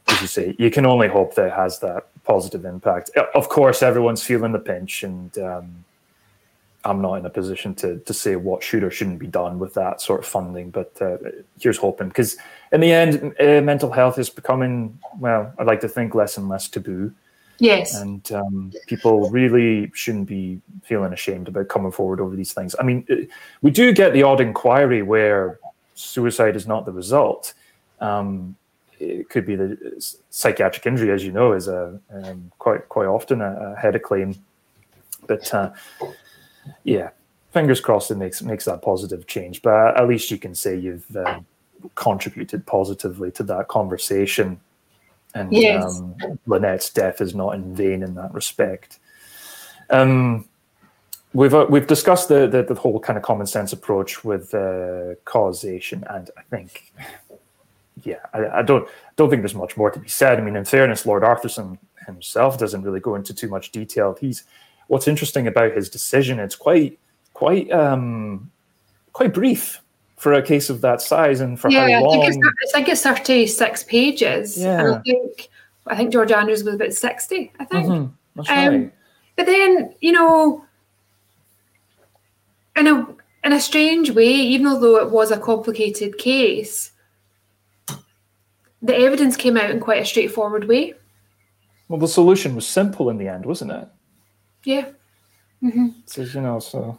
[0.07, 3.11] as you say, you can only hope that it has that positive impact.
[3.33, 5.85] Of course, everyone's feeling the pinch, and um,
[6.83, 9.73] I'm not in a position to to say what should or shouldn't be done with
[9.75, 10.71] that sort of funding.
[10.71, 11.17] But uh,
[11.59, 12.37] here's hoping, because
[12.71, 15.53] in the end, uh, mental health is becoming well.
[15.57, 17.13] I'd like to think less and less taboo.
[17.57, 22.75] Yes, and um, people really shouldn't be feeling ashamed about coming forward over these things.
[22.79, 23.15] I mean, uh,
[23.61, 25.59] we do get the odd inquiry where
[25.93, 27.53] suicide is not the result.
[28.01, 28.57] Um,
[28.99, 29.77] it could be the
[30.29, 34.03] psychiatric injury, as you know, is a um, quite quite often a, a head of
[34.03, 34.35] claim.
[35.27, 35.71] But uh,
[36.83, 37.09] yeah,
[37.51, 39.61] fingers crossed it makes makes that positive change.
[39.61, 41.39] But at least you can say you've uh,
[41.95, 44.59] contributed positively to that conversation.
[45.33, 45.99] And yes.
[45.99, 46.15] um,
[46.47, 48.99] Lynette's death is not in vain in that respect.
[49.89, 50.47] Um,
[51.33, 55.15] we've uh, we've discussed the, the, the whole kind of common sense approach with uh,
[55.25, 56.93] causation, and I think
[58.05, 60.39] yeah, I, I, don't don't think there's much more to be said.
[60.39, 64.15] I mean, in fairness, Lord Arthurson himself doesn't really go into too much detail.
[64.19, 64.43] He's
[64.87, 66.39] what's interesting about his decision.
[66.39, 66.99] It's quite
[67.33, 68.51] quite um,
[69.13, 69.81] quite brief
[70.17, 72.21] for a case of that size and for yeah, how long.
[72.21, 74.57] I think it's, I think it's thirty six pages.
[74.57, 75.49] Yeah, I think
[75.87, 77.51] I think George Andrews was about sixty.
[77.59, 77.87] I think.
[77.87, 78.11] Mm-hmm.
[78.35, 78.93] That's um, right.
[79.35, 80.63] But then you know,
[82.75, 83.07] in a
[83.43, 86.91] in a strange way, even though it was a complicated case,
[88.85, 90.93] the evidence came out in quite a straightforward way.
[91.87, 93.87] Well, the solution was simple in the end, wasn't it?
[94.63, 94.89] Yeah.
[95.63, 95.87] Mm-hmm.
[96.05, 96.97] So you know, so.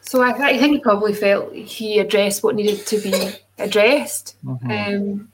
[0.00, 4.36] So I, I, think he probably felt he addressed what needed to be addressed.
[4.44, 4.70] Mm-hmm.
[4.70, 5.32] Um,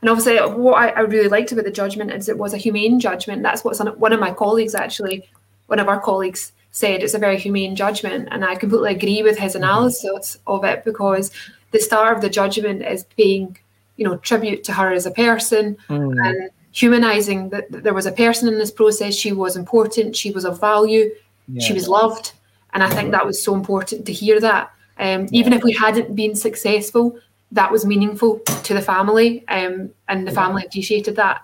[0.00, 3.00] and obviously, what I, I, really liked about the judgment is it was a humane
[3.00, 3.42] judgment.
[3.42, 5.28] That's what one of my colleagues actually,
[5.66, 9.38] one of our colleagues said it's a very humane judgment, and I completely agree with
[9.38, 9.64] his mm-hmm.
[9.64, 10.50] analysis mm-hmm.
[10.50, 11.30] of it because
[11.70, 13.56] the star of the judgment is paying,
[14.00, 16.26] you know, tribute to her as a person mm.
[16.26, 19.14] and humanizing that, that there was a person in this process.
[19.14, 20.16] She was important.
[20.16, 21.10] She was of value.
[21.48, 21.66] Yeah.
[21.66, 22.32] She was loved,
[22.72, 24.72] and I think that was so important to hear that.
[24.98, 27.18] Um, even if we hadn't been successful,
[27.52, 31.42] that was meaningful to the family, um, and the family appreciated that.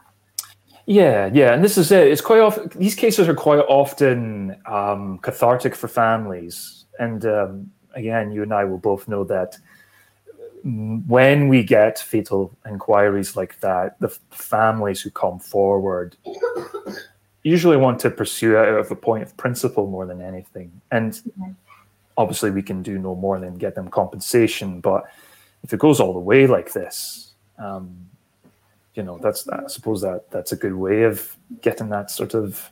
[0.87, 2.09] Yeah, yeah, and this is it.
[2.09, 8.31] It's quite often these cases are quite often um, cathartic for families, and um, again,
[8.31, 9.59] you and I will both know that
[10.64, 16.16] when we get fatal inquiries like that, the families who come forward
[17.42, 20.81] usually want to pursue it out of a point of principle more than anything.
[20.90, 21.53] And mm-hmm.
[22.16, 24.81] obviously, we can do no more than get them compensation.
[24.81, 25.05] But
[25.62, 28.09] if it goes all the way like this, um,
[28.95, 32.71] you know, that's I suppose that that's a good way of getting that sort of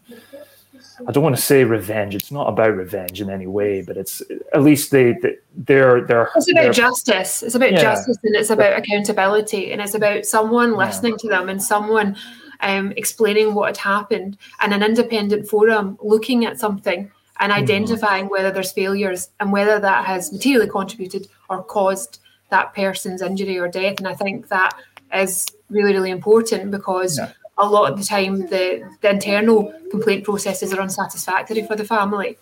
[1.06, 2.14] I don't want to say revenge.
[2.14, 6.30] It's not about revenge in any way, but it's at least they, they they're they're.
[6.36, 7.42] It's about they're, justice.
[7.42, 7.82] It's about yeah.
[7.82, 12.16] justice, and it's about accountability, and it's about someone listening to them and someone
[12.60, 17.62] um, explaining what had happened, and an independent forum looking at something and mm-hmm.
[17.62, 18.30] identifying mm.
[18.30, 22.20] whether there's failures and whether that has materially contributed or caused
[22.50, 23.98] that person's injury or death.
[23.98, 24.74] And I think that
[25.12, 27.18] is really really important because.
[27.18, 31.84] Yeah a lot of the time the, the internal complaint processes are unsatisfactory for the
[31.84, 32.36] family.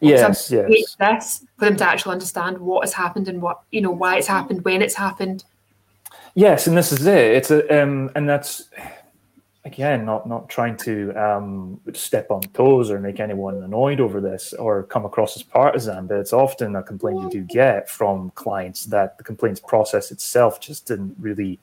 [0.00, 0.96] Yes, yes.
[0.98, 4.26] This for them to actually understand what has happened and what you know why it's
[4.26, 5.44] happened, when it's happened.
[6.34, 7.32] Yes, and this is it.
[7.32, 8.68] It's a um, and that's
[9.64, 14.52] again not not trying to um, step on toes or make anyone annoyed over this
[14.54, 18.84] or come across as partisan, but it's often a complaint you do get from clients
[18.86, 21.58] that the complaints process itself just didn't really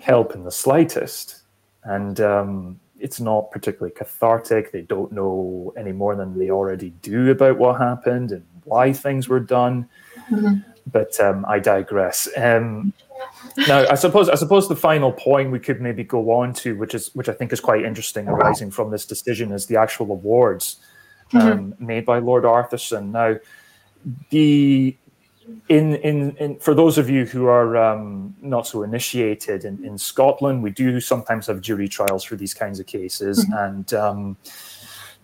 [0.00, 1.39] help in the slightest
[1.84, 4.72] and um, it's not particularly cathartic.
[4.72, 9.28] They don't know any more than they already do about what happened and why things
[9.28, 9.88] were done.
[10.30, 10.56] Mm-hmm.
[10.90, 12.28] But um, I digress.
[12.36, 12.92] Um,
[13.68, 16.94] now, I suppose I suppose the final point we could maybe go on to, which
[16.94, 20.76] is which I think is quite interesting, arising from this decision, is the actual awards
[21.32, 21.46] mm-hmm.
[21.46, 23.10] Um, made by Lord Arthurson.
[23.10, 23.36] Now,
[24.30, 24.96] the
[25.68, 29.98] in, in, in for those of you who are um, not so initiated in, in
[29.98, 33.52] Scotland, we do sometimes have jury trials for these kinds of cases, mm-hmm.
[33.54, 34.36] and um,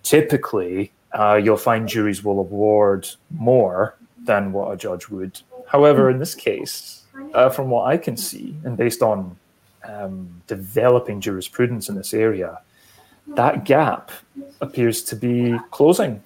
[0.02, 5.40] typically uh, you'll find juries will award more than what a judge would.
[5.66, 7.02] However, in this case,
[7.34, 9.36] uh, from what I can see, and based on
[9.84, 12.60] um, developing jurisprudence in this area,
[13.28, 14.10] that gap
[14.60, 16.22] appears to be closing.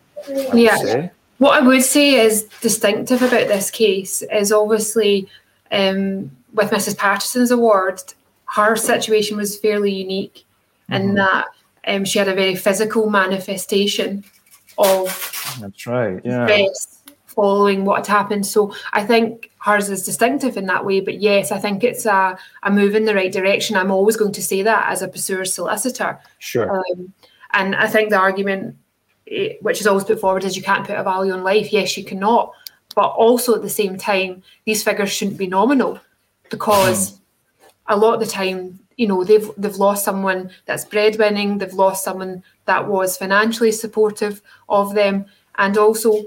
[0.53, 1.11] yeah.
[1.41, 5.27] What I would say is distinctive about this case is obviously
[5.73, 6.99] um, with Mrs.
[6.99, 8.03] Paterson's award,
[8.45, 10.45] her situation was fairly unique
[10.91, 11.03] mm-hmm.
[11.03, 11.47] in that
[11.87, 14.23] um, she had a very physical manifestation
[14.77, 16.67] of that's right, yeah,
[17.25, 18.47] following what had happened.
[18.47, 21.01] So I think hers is distinctive in that way.
[21.01, 23.77] But yes, I think it's a, a move in the right direction.
[23.77, 26.19] I'm always going to say that as a pursuer solicitor.
[26.39, 26.79] Sure.
[26.79, 27.15] Um,
[27.55, 28.77] and I think the argument
[29.61, 31.73] which is always put forward is you can't put a value on life.
[31.73, 32.53] Yes, you cannot.
[32.95, 36.01] But also at the same time, these figures shouldn't be nominal
[36.51, 37.21] because mm.
[37.87, 42.03] a lot of the time, you know, they've they've lost someone that's breadwinning, they've lost
[42.03, 46.25] someone that was financially supportive of them, and also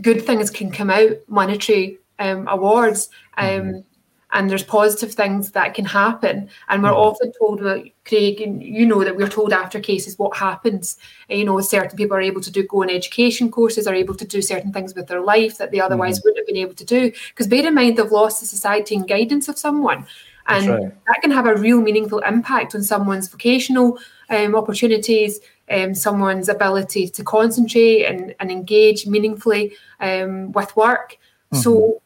[0.00, 3.08] good things can come out, monetary um, awards.
[3.36, 3.84] Um, mm
[4.32, 6.48] and there's positive things that can happen.
[6.68, 6.98] And we're mm-hmm.
[6.98, 10.96] often told, well, Craig, and you know that we're told after cases what happens.
[11.28, 14.24] You know, certain people are able to do go on education courses, are able to
[14.24, 16.28] do certain things with their life that they otherwise mm-hmm.
[16.28, 17.12] wouldn't have been able to do.
[17.30, 20.06] Because bear in mind, they've lost the society and guidance of someone.
[20.46, 21.06] And right.
[21.06, 23.98] that can have a real meaningful impact on someone's vocational
[24.30, 25.38] um, opportunities,
[25.70, 31.18] um, someone's ability to concentrate and, and engage meaningfully um, with work.
[31.52, 31.58] Mm-hmm.
[31.58, 32.02] So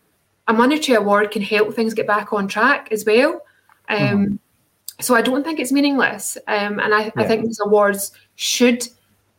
[0.47, 3.40] a monetary award can help things get back on track as well.
[3.88, 4.34] Um, mm-hmm.
[5.01, 7.12] So I don't think it's meaningless, um, and I, yeah.
[7.16, 8.86] I, think these awards should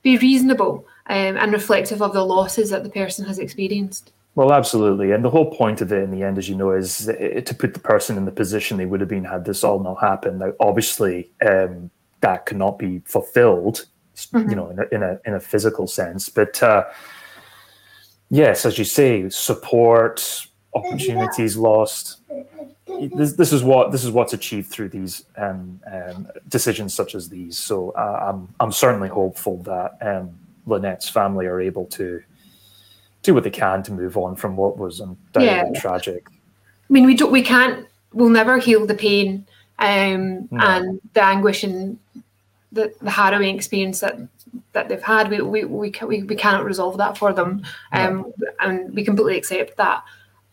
[0.01, 4.11] be reasonable um, and reflective of the losses that the person has experienced.
[4.35, 7.05] Well, absolutely, and the whole point of it in the end, as you know, is
[7.05, 10.01] to put the person in the position they would have been had this all not
[10.01, 10.39] happened.
[10.39, 11.89] Now, obviously, um,
[12.19, 13.85] that cannot be fulfilled,
[14.17, 14.49] mm-hmm.
[14.49, 16.61] you know, in a, in a, in a physical sense, but.
[16.61, 16.83] Uh,
[18.29, 22.19] yes, as you say, support, opportunities lost.
[23.15, 27.29] this, this is what this is what's achieved through these um, um, decisions such as
[27.29, 27.57] these.
[27.57, 32.21] So uh, I'm I'm certainly hopeful that um, Lynette's family are able to
[33.23, 35.79] do what they can to move on from what was undoubtedly yeah.
[35.79, 36.27] tragic.
[36.29, 39.47] I mean, we don't, we can't, we'll never heal the pain
[39.79, 40.63] um, no.
[40.63, 41.97] and the anguish and
[42.71, 44.19] the, the harrowing experience that
[44.73, 45.29] that they've had.
[45.29, 48.47] We we we, we, we cannot resolve that for them, um, no.
[48.59, 50.03] and we completely accept that.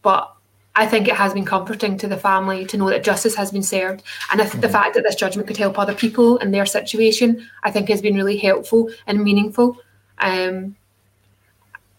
[0.02, 0.34] But
[0.74, 3.62] I think it has been comforting to the family to know that justice has been
[3.62, 4.60] served, and mm-hmm.
[4.60, 8.00] the fact that this judgment could help other people in their situation, I think, has
[8.00, 9.76] been really helpful and meaningful.
[10.18, 10.76] Um,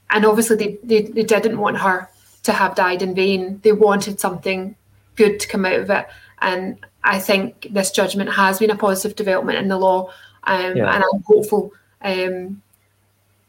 [0.09, 2.09] and obviously, they, they, they didn't want her
[2.43, 3.59] to have died in vain.
[3.63, 4.75] They wanted something
[5.15, 6.07] good to come out of it,
[6.41, 10.09] and I think this judgment has been a positive development in the law,
[10.45, 10.93] um, yeah.
[10.93, 12.61] and I'm hopeful um,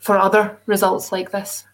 [0.01, 1.65] for other results like this.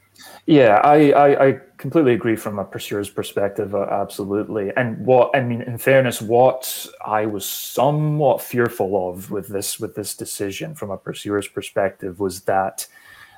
[0.47, 4.73] Yeah, I, I, I, completely agree from a pursuer's perspective, uh, absolutely.
[4.77, 9.95] And what I mean, in fairness, what I was somewhat fearful of with this with
[9.95, 12.87] this decision from a pursuer's perspective was that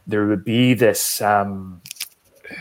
[0.07, 1.81] there would be this um,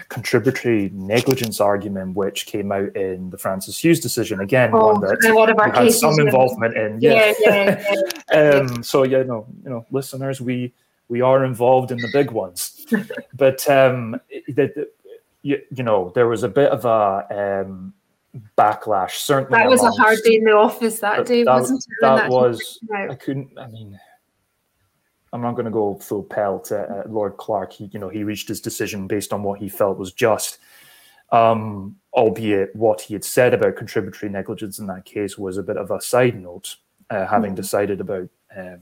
[0.09, 4.39] contributory negligence argument, which came out in the Francis Hughes decision.
[4.39, 6.99] Again, oh, one that one had some involvement in.
[7.01, 8.05] Yeah, yeah, yeah.
[8.31, 8.49] yeah.
[8.59, 10.73] um, so yeah, no, you know, listeners, we
[11.11, 12.85] we are involved in the big ones.
[13.33, 14.89] but um, the, the,
[15.41, 17.93] you, you, know, there was a bit of a um,
[18.57, 19.17] backlash.
[19.17, 21.95] Certainly, that was amongst, a hard day in the office that day, that, wasn't it?
[21.99, 22.79] That, that was.
[22.95, 23.51] I couldn't.
[23.59, 23.99] I mean.
[25.33, 27.73] I'm not going to go full pelt at, at Lord Clarke.
[27.73, 30.59] He, you know, he reached his decision based on what he felt was just.
[31.33, 35.77] Um, albeit what he had said about contributory negligence in that case was a bit
[35.77, 36.75] of a side note,
[37.09, 37.55] uh, having mm.
[37.55, 38.81] decided about um,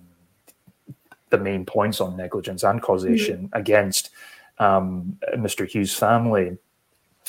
[1.29, 3.57] the main points on negligence and causation mm-hmm.
[3.57, 4.09] against
[4.57, 5.67] um, Mr.
[5.67, 6.57] Hughes' family.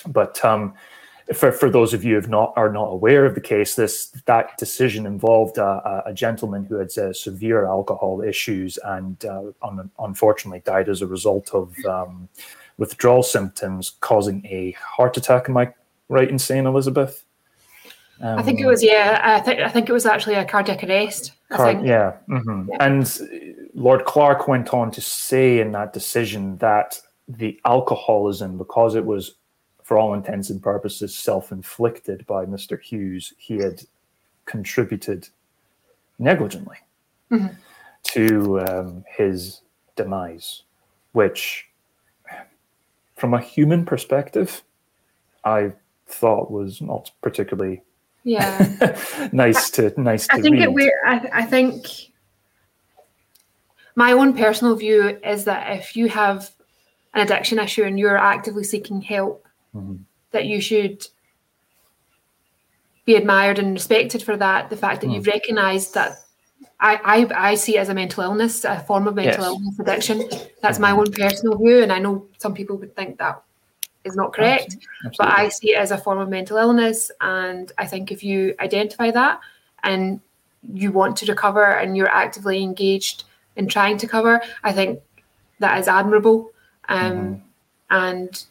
[0.06, 0.74] But um,
[1.34, 4.56] for, for those of you who not are not aware of the case, this that
[4.58, 10.62] decision involved a, a gentleman who had uh, severe alcohol issues and uh, un- unfortunately
[10.64, 12.28] died as a result of um,
[12.78, 15.48] withdrawal symptoms, causing a heart attack.
[15.48, 15.72] Am I
[16.08, 17.24] right in saying, Elizabeth?
[18.20, 19.20] Um, I think it was yeah.
[19.22, 21.32] I think I think it was actually a cardiac arrest.
[21.50, 22.16] Car- yeah.
[22.28, 22.70] Mm-hmm.
[22.70, 22.76] yeah.
[22.80, 29.06] and Lord Clarke went on to say in that decision that the alcoholism, because it
[29.06, 29.36] was
[29.82, 32.78] for all intents and purposes self inflicted by Mr.
[32.78, 33.82] Hughes, he had
[34.44, 35.28] contributed
[36.18, 36.76] negligently
[37.30, 37.54] mm-hmm.
[38.02, 39.62] to um, his
[39.96, 40.64] demise,
[41.12, 41.66] which,
[43.16, 44.62] from a human perspective,
[45.42, 45.72] I
[46.06, 47.82] thought was not particularly
[48.24, 50.88] yeah nice to nice I to think read.
[50.88, 52.09] it I, I think
[54.00, 56.50] my own personal view is that if you have
[57.12, 59.46] an addiction issue and you're actively seeking help,
[59.76, 59.96] mm-hmm.
[60.30, 61.06] that you should
[63.04, 64.70] be admired and respected for that.
[64.70, 65.16] The fact that mm.
[65.16, 66.12] you've recognised that
[66.80, 69.50] I, I, I see it as a mental illness, a form of mental yes.
[69.50, 70.18] illness addiction.
[70.62, 71.00] That's my mm-hmm.
[71.00, 73.42] own personal view, and I know some people would think that
[74.04, 75.16] is not correct, Absolutely.
[75.18, 77.10] but I see it as a form of mental illness.
[77.20, 79.40] And I think if you identify that
[79.82, 80.22] and
[80.72, 83.24] you want to recover and you're actively engaged
[83.60, 85.00] in trying to cover, I think
[85.60, 86.50] that is admirable.
[86.88, 87.34] Um, mm-hmm.
[87.90, 88.44] And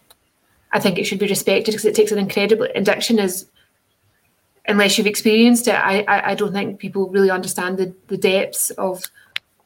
[0.72, 3.48] I think it should be respected because it takes an incredible addiction is
[4.68, 8.70] unless you've experienced it, I, I, I, don't think people really understand the, the depths
[8.72, 9.04] of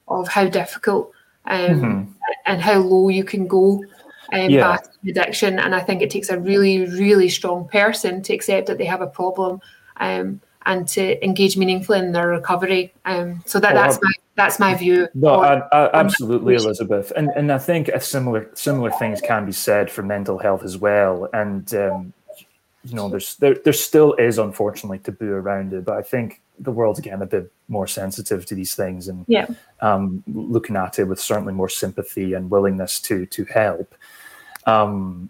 [0.07, 1.11] of how difficult
[1.45, 2.11] um, mm-hmm.
[2.45, 3.83] and how low you can go
[4.31, 4.77] um, yeah.
[5.07, 5.59] addiction.
[5.59, 9.01] And I think it takes a really, really strong person to accept that they have
[9.01, 9.61] a problem
[9.97, 12.93] um, and to engage meaningfully in their recovery.
[13.05, 15.07] Um, so that, that's my that's my view.
[15.13, 19.51] No, I, I, absolutely, Elizabeth, and and I think a similar similar things can be
[19.51, 21.29] said for mental health as well.
[21.33, 22.13] And um,
[22.83, 26.71] you know, there's there there still is unfortunately taboo around it, but I think the
[26.71, 29.47] world's getting a bit more sensitive to these things and yeah.
[29.81, 33.93] um, looking at it with certainly more sympathy and willingness to to help.
[34.65, 35.29] Um,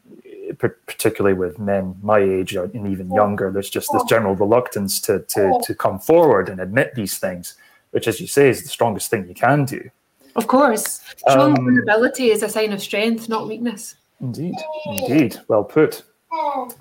[0.59, 5.59] particularly with men my age and even younger, there's just this general reluctance to to
[5.63, 7.55] to come forward and admit these things
[7.93, 9.89] which, as you say, is the strongest thing you can do.
[10.35, 11.01] Of course.
[11.29, 13.95] Showing um, vulnerability is a sign of strength, not weakness.
[14.19, 15.39] Indeed, indeed.
[15.47, 16.03] Well put.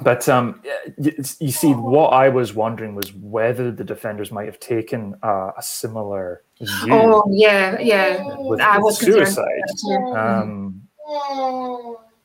[0.01, 0.63] But um,
[0.97, 5.51] you, you, see, what I was wondering was whether the defenders might have taken uh,
[5.57, 6.95] a similar view.
[6.95, 8.35] Oh, yeah, yeah.
[8.39, 9.47] With, I was suicide.
[10.17, 10.81] Um,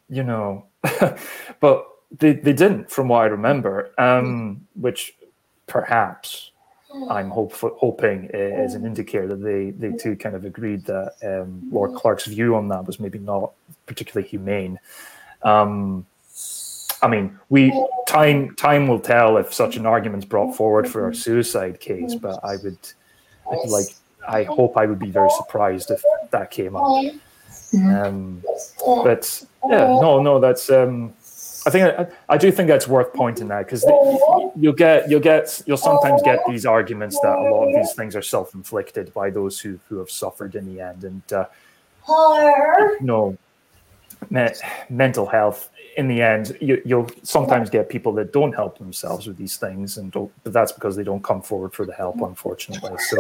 [0.08, 0.68] you know,
[1.60, 5.14] but they, they didn't, from what I remember, um, which
[5.66, 6.52] perhaps
[7.10, 11.62] I'm hope, hoping is an indicator that they, they too kind of agreed that um,
[11.72, 13.52] Lord Clarke's view on that was maybe not
[13.86, 14.80] particularly humane.
[15.44, 16.06] Um,
[17.02, 17.72] I mean, we
[18.08, 22.40] time time will tell if such an argument's brought forward for a suicide case, but
[22.44, 22.78] I would
[23.68, 23.88] like
[24.28, 26.84] I hope I would be very surprised if that came up.
[27.76, 28.44] Um,
[29.04, 31.14] but yeah, no, no, that's um,
[31.68, 33.84] I think I, I, do think that's worth pointing out because
[34.56, 38.16] you'll get you'll get you'll sometimes get these arguments that a lot of these things
[38.16, 41.46] are self-inflicted by those who who have suffered in the end, and uh,
[43.02, 43.38] no,
[44.30, 44.48] me-
[44.90, 49.36] mental health in the end, you, will sometimes get people that don't help themselves with
[49.36, 52.96] these things, and but that's because they don't come forward for the help, unfortunately.
[53.10, 53.18] So,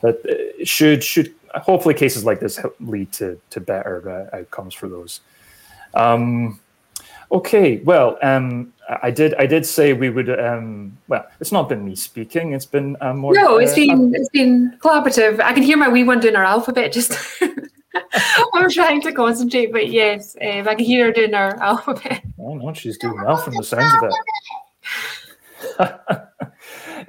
[0.00, 4.88] but uh, should should hopefully cases like this lead to to better uh, outcomes for
[4.88, 5.20] those.
[5.94, 6.58] Um,
[7.32, 8.72] okay, well, um,
[9.02, 10.28] I did I did say we would.
[10.38, 13.32] Um, well, it's not been me speaking; it's been uh, more.
[13.34, 15.40] No, it's uh, been it's been collaborative.
[15.40, 17.16] I can hear my wee one doing her alphabet just.
[18.54, 22.22] I'm trying to concentrate, but yes, um, I can hear her doing her alphabet.
[22.38, 24.10] Oh no, she's doing well from the sounds of
[25.78, 26.18] it.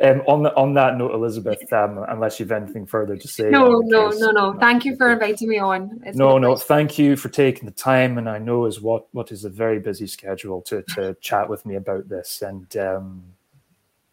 [0.03, 3.49] um, on the, on that note, Elizabeth, um, unless you've anything further to say.
[3.49, 4.53] No, no, case, no, no.
[4.59, 6.01] Thank you for inviting me on.
[6.05, 6.57] It's no, no.
[6.57, 9.79] Thank you for taking the time, and I know is what what is a very
[9.79, 13.23] busy schedule to to chat with me about this, and um,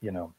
[0.00, 0.32] you know,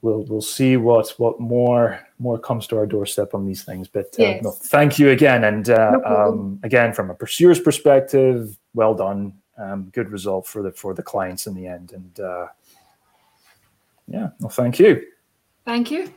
[0.00, 3.88] we'll we'll see what what more more comes to our doorstep on these things.
[3.88, 4.42] But uh, yes.
[4.44, 9.34] no, thank you again, and uh, no um, again from a pursuer's perspective, well done,
[9.58, 12.46] um, good result for the for the clients in the end, and uh,
[14.08, 15.02] yeah, well, thank you.
[15.64, 16.12] Thank you.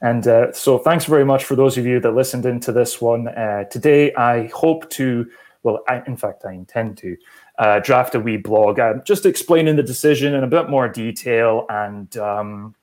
[0.00, 3.28] And uh, so, thanks very much for those of you that listened into this one
[3.28, 4.12] uh, today.
[4.14, 5.30] I hope to,
[5.62, 7.16] well, I, in fact, I intend to
[7.58, 12.16] uh, draft a wee blog just explaining the decision in a bit more detail and
[12.16, 12.74] um,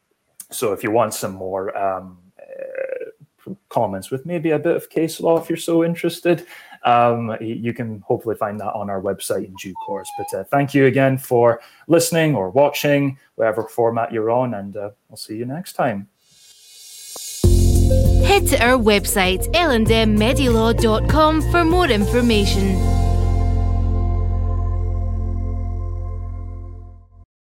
[0.52, 5.20] so if you want some more um, uh, comments with maybe a bit of case
[5.20, 6.46] law, if you're so interested,
[6.84, 10.10] um, you can hopefully find that on our website in due course.
[10.18, 14.92] But uh, thank you again for listening or watching, whatever format you're on, and uh,
[15.10, 16.08] I'll see you next time.
[18.26, 23.01] Head to our website, lndmmedilaw.com for more information.